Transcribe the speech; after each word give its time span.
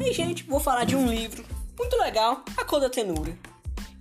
E, 0.00 0.12
gente, 0.12 0.42
vou 0.44 0.60
falar 0.60 0.84
de 0.84 0.96
um 0.96 1.06
livro 1.06 1.44
muito 1.78 1.96
legal, 1.96 2.44
A 2.56 2.64
Cor 2.64 2.80
da 2.80 2.90
Tenura. 2.90 3.36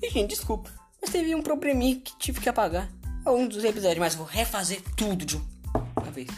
E, 0.02 0.10
gente, 0.10 0.32
desculpa, 0.32 0.70
mas 1.02 1.12
teve 1.12 1.34
um 1.36 1.42
probleminha 1.42 2.00
que 2.00 2.18
tive 2.18 2.42
que 2.42 2.50
apagar 2.50 2.90
algum 3.26 3.48
dos 3.48 3.64
episódios, 3.64 4.00
mas 4.00 4.16
vou 4.16 4.26
refazer 4.26 4.82
tudo 4.96 5.26
de 5.26 5.38
uma 5.38 6.12
vez. 6.12 6.30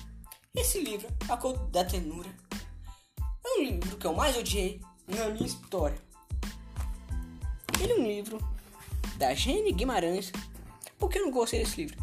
Esse 0.55 0.79
livro, 0.79 1.07
A 1.29 1.37
Cor 1.37 1.57
da 1.67 1.83
Tenura, 1.83 2.29
é 3.21 3.59
um 3.59 3.63
livro 3.63 3.97
que 3.97 4.05
eu 4.05 4.13
mais 4.13 4.37
odiei 4.37 4.81
na 5.07 5.29
minha 5.29 5.45
história. 5.45 5.97
Ele 7.81 7.93
é 7.93 7.95
um 7.95 8.07
livro 8.07 8.39
da 9.17 9.33
Jane 9.33 9.71
Guimarães. 9.71 10.31
Por 10.97 11.09
que 11.09 11.19
eu 11.19 11.25
não 11.25 11.31
gostei 11.31 11.59
desse 11.59 11.77
livro? 11.81 11.97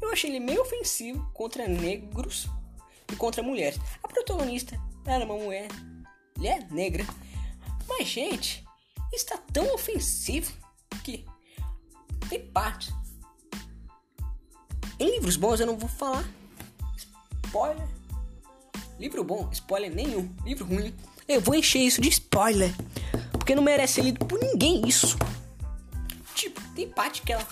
Eu 0.00 0.12
achei 0.12 0.30
ele 0.30 0.40
meio 0.40 0.62
ofensivo 0.62 1.28
contra 1.34 1.66
negros 1.66 2.48
e 3.12 3.16
contra 3.16 3.42
mulheres. 3.42 3.78
A 4.02 4.08
protagonista 4.08 4.80
era 5.04 5.24
uma 5.24 5.36
mulher, 5.36 5.68
mulher 6.38 6.66
negra. 6.70 7.04
Mas, 7.88 8.08
gente, 8.08 8.64
está 9.12 9.36
tão 9.52 9.74
ofensivo 9.74 10.52
que 11.02 11.26
tem 12.30 12.46
parte. 12.46 12.94
Em 14.98 15.10
livros 15.10 15.36
bons 15.36 15.60
eu 15.60 15.66
não 15.66 15.76
vou 15.76 15.88
falar. 15.88 16.24
Spoiler. 17.44 17.88
Livro 18.98 19.22
bom, 19.24 19.48
spoiler 19.52 19.94
nenhum. 19.94 20.34
Livro 20.44 20.64
ruim, 20.64 20.94
eu 21.26 21.40
vou 21.40 21.54
encher 21.54 21.80
isso 21.80 22.00
de 22.00 22.08
spoiler. 22.08 22.72
Porque 23.32 23.54
não 23.54 23.62
merece 23.62 23.94
ser 23.94 24.02
lido 24.02 24.24
por 24.24 24.40
ninguém 24.40 24.86
isso. 24.86 25.16
Tipo, 26.34 26.60
tem 26.74 26.88
parte 26.88 27.22
que 27.22 27.32
ela. 27.32 27.46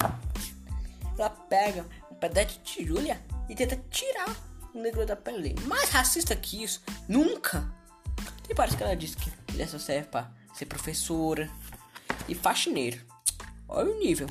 Ela 1.19 1.31
pega 1.31 1.87
um 2.11 2.15
pedaço 2.15 2.61
de 2.63 2.85
Julia 2.85 3.21
e 3.49 3.55
tenta 3.55 3.83
tirar 3.91 4.37
o 4.75 4.79
negro 4.79 5.07
da 5.07 5.17
pele. 5.17 5.55
Mais 5.67 5.89
racista 5.91 6.37
que 6.37 6.63
isso, 6.63 6.83
nunca. 7.09 7.73
Tem 8.47 8.55
parte 8.55 8.77
que 8.77 8.83
ela 8.83 8.95
diz 8.95 9.15
que 9.15 9.33
ele 9.53 9.67
só 9.67 9.79
serve 9.79 10.09
pra 10.09 10.31
ser 10.55 10.67
professora 10.67 11.51
e 12.29 12.35
faxineiro. 12.35 13.01
Olha 13.69 13.91
o 13.91 13.99
nível. 13.99 14.29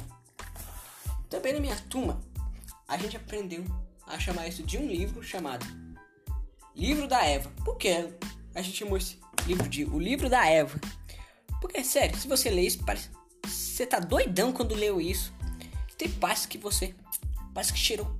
Também 1.29 1.53
na 1.53 1.59
minha 1.59 1.75
turma, 1.89 2.21
a 2.87 2.97
gente 2.97 3.17
aprendeu 3.17 3.63
a 4.07 4.17
chamar 4.19 4.47
isso 4.47 4.63
de 4.63 4.77
um 4.77 4.87
livro 4.87 5.21
chamado 5.21 5.65
Livro 6.75 7.07
da 7.07 7.25
Eva. 7.25 7.49
Por 7.63 7.77
que 7.77 8.09
a 8.53 8.61
gente 8.61 8.77
chamou 8.77 8.97
esse 8.97 9.19
livro 9.47 9.67
de 9.67 9.85
O 9.85 9.99
Livro 9.99 10.29
da 10.29 10.45
Eva? 10.45 10.79
Porque, 11.61 11.83
sério, 11.83 12.17
se 12.17 12.27
você 12.27 12.49
lê 12.49 12.63
isso, 12.63 12.83
parece. 12.83 13.09
Você 13.45 13.85
tá 13.85 13.99
doidão 13.99 14.51
quando 14.51 14.75
leu 14.75 14.99
isso. 14.99 15.33
Tem 15.97 16.09
partes 16.09 16.45
que 16.45 16.57
você. 16.57 16.93
Parece 17.53 17.71
que 17.71 17.79
cheirou 17.79 18.13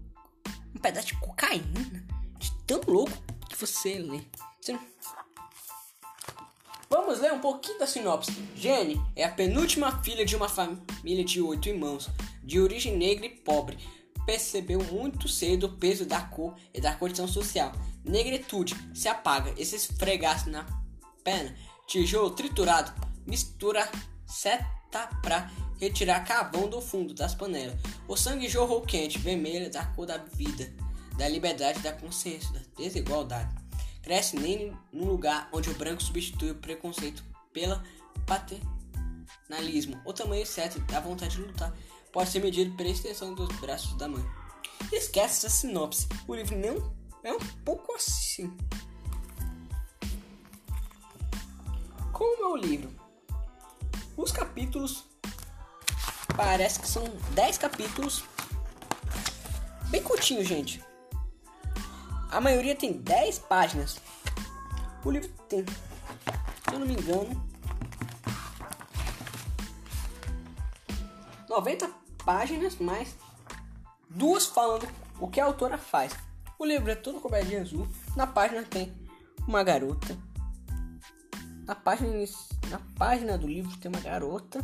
um 0.73 0.79
pedaço 0.79 1.07
de 1.07 1.17
cocaína. 1.17 2.03
De 2.37 2.51
tão 2.65 2.81
louco 2.87 3.11
que 3.49 3.55
você 3.55 3.99
lê. 3.99 4.21
Você 4.59 4.73
não... 4.73 4.81
Vamos 7.05 7.21
ler 7.21 7.33
um 7.33 7.39
pouquinho 7.39 7.77
da 7.77 7.85
sinopse. 7.85 8.31
Jenny 8.55 8.99
é 9.15 9.23
a 9.23 9.29
penúltima 9.29 10.01
filha 10.01 10.25
de 10.25 10.35
uma 10.35 10.49
família 10.49 11.23
de 11.23 11.39
oito 11.39 11.69
irmãos, 11.69 12.09
de 12.43 12.59
origem 12.59 12.97
negra 12.97 13.27
e 13.27 13.29
pobre. 13.29 13.77
Percebeu 14.25 14.83
muito 14.85 15.29
cedo 15.29 15.67
o 15.67 15.77
peso 15.77 16.03
da 16.03 16.19
cor 16.21 16.55
e 16.73 16.81
da 16.81 16.95
condição 16.95 17.27
social. 17.27 17.71
Negritude 18.03 18.75
se 18.95 19.07
apaga 19.07 19.53
e 19.55 19.63
se 19.63 19.75
esfregasse 19.75 20.49
na 20.49 20.65
perna. 21.23 21.55
Tijolo 21.85 22.31
triturado 22.31 22.91
mistura 23.27 23.87
seta 24.25 25.07
pra 25.21 25.51
retirar 25.79 26.25
carvão 26.25 26.67
do 26.67 26.81
fundo 26.81 27.13
das 27.13 27.35
panelas. 27.35 27.79
O 28.07 28.17
sangue 28.17 28.49
jorrou 28.49 28.81
quente, 28.81 29.19
vermelho, 29.19 29.71
da 29.71 29.85
cor 29.85 30.07
da 30.07 30.17
vida, 30.17 30.73
da 31.19 31.27
liberdade, 31.27 31.81
da 31.81 31.93
consciência, 31.93 32.51
da 32.51 32.61
desigualdade. 32.75 33.64
Cresce 34.05 34.37
nem 34.37 34.71
no 34.93 35.05
lugar 35.05 35.49
onde 35.51 35.67
o 35.71 35.73
branco 35.73 36.03
substitui 36.03 36.51
o 36.51 36.55
preconceito 36.55 37.23
pela 37.51 37.83
paternalismo. 38.27 39.99
O 40.05 40.13
tamanho 40.13 40.45
certo 40.45 40.79
da 40.81 40.99
vontade 40.99 41.37
de 41.37 41.41
lutar 41.41 41.75
pode 42.13 42.29
ser 42.29 42.39
medido 42.39 42.77
pela 42.77 42.89
extensão 42.89 43.33
dos 43.33 43.47
braços 43.57 43.97
da 43.97 44.07
mãe. 44.07 44.23
Esquece 44.93 45.47
essa 45.47 45.49
sinopse. 45.49 46.07
O 46.27 46.35
livro 46.35 46.55
não 46.55 46.93
é 47.23 47.33
um 47.33 47.39
pouco 47.65 47.95
assim. 47.95 48.55
Como 52.13 52.43
é 52.43 52.47
o 52.47 52.55
livro? 52.57 52.91
Os 54.15 54.31
capítulos 54.31 55.03
parece 56.37 56.79
que 56.79 56.87
são 56.87 57.03
10 57.33 57.57
capítulos 57.57 58.23
bem 59.89 60.03
curtinhos, 60.03 60.47
gente. 60.47 60.79
A 62.31 62.41
maioria 62.41 62.75
tem 62.75 62.93
10 62.93 63.39
páginas. 63.39 63.99
O 65.03 65.11
livro 65.11 65.29
tem, 65.47 65.63
se 65.65 66.73
eu 66.73 66.79
não 66.79 66.87
me 66.87 66.93
engano, 66.93 67.45
90 71.47 71.89
páginas, 72.25 72.75
mais 72.77 73.15
duas 74.09 74.45
falando 74.45 74.87
o 75.19 75.27
que 75.27 75.39
a 75.39 75.45
autora 75.45 75.77
faz. 75.77 76.13
O 76.57 76.65
livro 76.65 76.89
é 76.89 76.95
todo 76.95 77.19
coberto 77.19 77.47
de 77.47 77.57
azul. 77.57 77.87
Na 78.15 78.25
página 78.25 78.63
tem 78.63 78.91
uma 79.47 79.63
garota. 79.63 80.17
Na 81.65 81.75
página, 81.75 82.11
na 82.69 82.79
página 82.97 83.37
do 83.37 83.47
livro 83.47 83.75
tem 83.77 83.89
uma 83.89 84.01
garota 84.01 84.63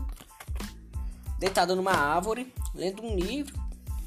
deitada 1.39 1.75
numa 1.75 1.93
árvore, 1.93 2.53
lendo 2.73 3.03
um 3.03 3.15
livro. 3.15 3.59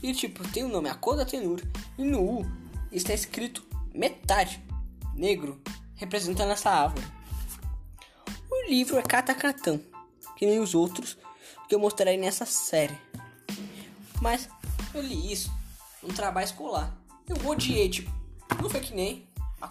E 0.02 0.12
tipo, 0.12 0.46
tem 0.48 0.64
o 0.64 0.68
nome 0.68 0.88
A 0.88 0.94
Cor 0.94 1.16
da 1.16 1.24
Tenura. 1.24 1.62
E 1.96 2.04
no 2.04 2.20
U 2.20 2.63
está 2.94 3.12
escrito 3.12 3.66
metade 3.92 4.62
negro, 5.14 5.60
representando 5.94 6.52
essa 6.52 6.70
árvore. 6.70 7.06
O 8.50 8.68
livro 8.68 8.98
é 8.98 9.02
catacatão, 9.02 9.80
que 10.36 10.46
nem 10.46 10.60
os 10.60 10.74
outros 10.74 11.18
que 11.68 11.74
eu 11.74 11.78
mostrarei 11.78 12.16
nessa 12.16 12.46
série. 12.46 12.96
Mas 14.20 14.48
eu 14.94 15.02
li 15.02 15.32
isso 15.32 15.52
no 16.02 16.12
trabalho 16.12 16.44
escolar. 16.44 16.96
Eu 17.28 17.36
odiei, 17.48 17.88
tipo, 17.88 18.10
não 18.60 18.70
foi 18.70 18.80
que 18.80 18.94
nem 18.94 19.28
a 19.60 19.68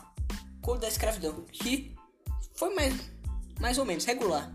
cor 0.62 0.78
da 0.78 0.88
escravidão, 0.88 1.46
que 1.52 1.96
foi 2.56 2.74
mais, 2.74 2.94
mais 3.60 3.78
ou 3.78 3.86
menos 3.86 4.06
regular. 4.06 4.54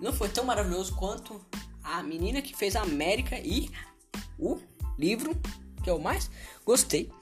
Não 0.00 0.12
foi 0.12 0.28
tão 0.28 0.44
maravilhoso 0.44 0.94
quanto 0.96 1.40
a 1.82 2.02
menina 2.02 2.42
que 2.42 2.56
fez 2.56 2.74
a 2.74 2.82
América 2.82 3.38
e 3.38 3.70
o 4.38 4.58
livro 4.98 5.36
que 5.82 5.90
eu 5.90 5.98
mais 5.98 6.30
gostei, 6.64 7.12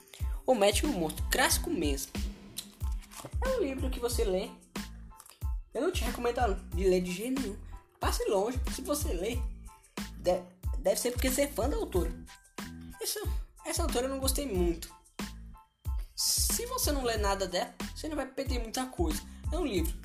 O 0.45 0.53
Médico 0.53 0.87
Morto, 0.87 1.23
clássico 1.31 1.69
mesmo. 1.69 2.11
É 3.41 3.49
um 3.49 3.61
livro 3.61 3.89
que 3.89 3.99
você 3.99 4.25
lê. 4.25 4.49
Eu 5.73 5.81
não 5.81 5.91
te 5.91 6.03
recomendo 6.03 6.55
de 6.75 6.83
ler 6.83 7.01
de 7.01 7.13
jeito 7.13 7.41
nenhum. 7.41 7.57
Passe 7.97 8.25
longe. 8.25 8.59
Se 8.75 8.81
você 8.81 9.13
deve, 10.17 10.43
deve 10.79 10.99
ser 10.99 11.11
porque 11.11 11.31
você 11.31 11.43
é 11.43 11.47
fã 11.47 11.69
da 11.69 11.77
autora. 11.77 12.11
Essa, 13.01 13.21
essa 13.65 13.83
autora 13.83 14.07
eu 14.07 14.09
não 14.09 14.19
gostei 14.19 14.45
muito. 14.45 14.93
Se 16.13 16.65
você 16.65 16.91
não 16.91 17.03
lê 17.03 17.15
nada 17.15 17.47
dela, 17.47 17.73
você 17.95 18.09
não 18.09 18.17
vai 18.17 18.25
perder 18.25 18.59
muita 18.59 18.85
coisa. 18.87 19.21
É 19.49 19.57
um 19.57 19.65
livro. 19.65 19.97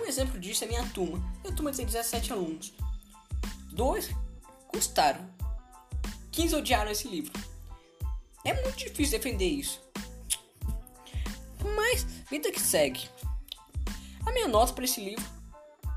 Um 0.00 0.04
exemplo 0.04 0.38
disso 0.40 0.64
é 0.64 0.66
minha 0.66 0.84
turma. 0.88 1.18
Minha 1.42 1.54
turma 1.54 1.72
tem 1.72 1.86
17 1.86 2.32
alunos. 2.32 2.74
Dois 3.70 4.10
gostaram. 4.72 5.32
15 6.32 6.56
odiaram 6.56 6.90
esse 6.90 7.06
livro. 7.06 7.32
É 8.44 8.52
muito 8.62 8.76
difícil 8.76 9.18
defender 9.18 9.48
isso. 9.48 9.82
Mas, 11.76 12.04
vida 12.30 12.52
que 12.52 12.60
segue. 12.60 13.08
A 14.26 14.32
minha 14.32 14.48
nota 14.48 14.72
para 14.72 14.84
esse 14.84 15.00
livro 15.02 15.24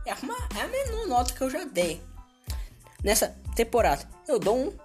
é 0.06 0.12
a, 0.12 0.18
é 0.58 0.62
a 0.62 0.68
menor 0.68 1.08
nota 1.08 1.34
que 1.34 1.42
eu 1.42 1.50
já 1.50 1.66
dei 1.66 2.02
nessa 3.04 3.30
temporada. 3.56 4.08
Eu 4.28 4.40
dou 4.40 4.58
um 4.58 4.78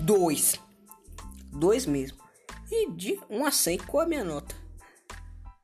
2. 0.00 0.60
2 1.52 1.86
mesmo. 1.86 2.18
E 2.70 2.90
de 2.90 3.20
1 3.28 3.44
a 3.44 3.50
100, 3.50 3.78
qual 3.78 4.04
a 4.04 4.08
minha 4.08 4.24
nota? 4.24 4.54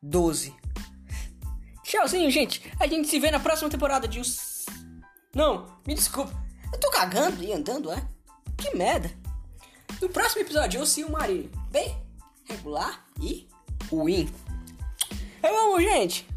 12. 0.03 0.55
Tchauzinho, 1.82 2.31
gente. 2.31 2.62
A 2.79 2.87
gente 2.87 3.09
se 3.09 3.19
vê 3.19 3.31
na 3.31 3.41
próxima 3.41 3.70
temporada 3.70 4.06
de 4.06 4.20
os. 4.20 4.67
Não, 5.35 5.81
me 5.87 5.94
desculpa. 5.94 6.32
Eu 6.73 6.79
tô 6.79 6.91
cagando 6.91 7.43
e 7.43 7.53
andando, 7.53 7.91
é? 7.91 8.06
Que 8.56 8.75
merda. 8.76 9.11
No 10.00 10.08
próximo 10.08 10.43
episódio 10.43 10.81
eu 10.81 10.87
sei 10.87 11.05
o 11.05 11.11
Marinho. 11.11 11.50
Bem 11.70 11.96
regular 12.44 13.05
e 13.20 13.49
ruim. 13.90 14.29
Eu 15.43 15.56
amo, 15.56 15.81
gente. 15.81 16.28